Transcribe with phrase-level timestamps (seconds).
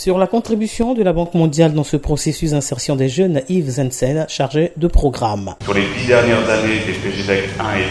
[0.00, 4.24] Sur la contribution de la Banque mondiale dans ce processus d'insertion des jeunes, Yves Zensen,
[4.30, 5.56] chargé de programme.
[5.62, 7.84] Sur les dix dernières années des PGDEC 1 et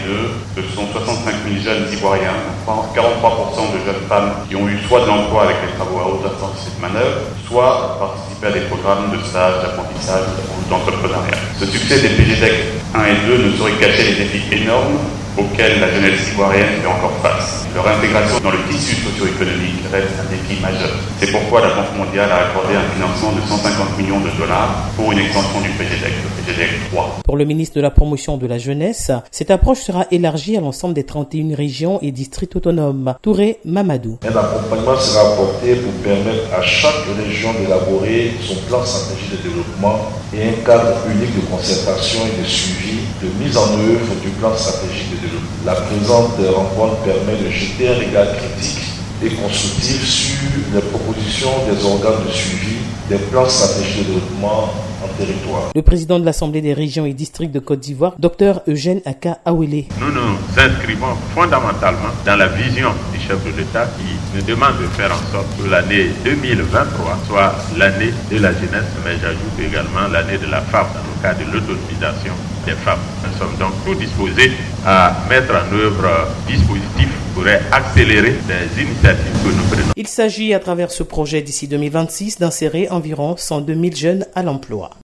[0.58, 2.34] 2, ce sont 65 000 jeunes ivoiriens,
[2.66, 6.26] 43% de jeunes femmes qui ont eu soit de l'emploi avec les travaux à haute
[6.26, 11.38] intensité de manœuvre, soit participé à des programmes de stage, d'apprentissage ou d'entrepreneuriat.
[11.60, 12.54] Ce succès des PGDEC
[12.92, 14.98] 1 et 2 ne saurait cacher les défis énormes
[15.38, 17.66] auxquels la jeunesse ivoirienne fait encore face.
[17.74, 20.90] Leur intégration dans le tissu socio-économique reste un défi majeur.
[21.20, 25.12] C'est pourquoi la Banque mondiale a accordé un financement de 150 millions de dollars pour
[25.12, 27.20] une extension du PGDEC, le PGDEC 3.
[27.24, 30.94] Pour le ministre de la Promotion de la Jeunesse, cette approche sera élargie à l'ensemble
[30.94, 33.14] des 31 régions et districts autonomes.
[33.22, 34.18] Touré Mamadou.
[34.24, 40.10] Un accompagnement sera apporté pour permettre à chaque région d'élaborer son plan stratégique de développement
[40.34, 44.54] et un cadre unique de concertation et de suivi de mise en œuvre du plan
[44.56, 45.19] stratégique de développement.
[45.66, 48.80] La présente rencontre permet de jeter un regard critique
[49.22, 50.38] et constructif sur
[50.74, 52.76] les propositions des organes de suivi
[53.10, 54.72] des plans stratégiques de développement
[55.04, 55.70] en territoire.
[55.74, 59.84] Le président de l'Assemblée des régions et districts de Côte d'Ivoire, Dr Eugène Aka Awele.
[60.00, 64.86] Nous nous inscrivons fondamentalement dans la vision du chef de l'État qui nous demande de
[64.96, 70.38] faire en sorte que l'année 2023 soit l'année de la jeunesse, mais j'ajoute également l'année
[70.38, 72.32] de la femme dans le cadre de l'autonomisation
[72.66, 72.98] des femmes.
[73.24, 74.52] Nous sommes donc tous disposés
[74.86, 79.92] à mettre en œuvre dispositifs pourrait accélérer les initiatives que nous prenons.
[79.96, 84.90] Il s'agit à travers ce projet d'ici 2026 d'insérer environ 102 000 jeunes à l'emploi.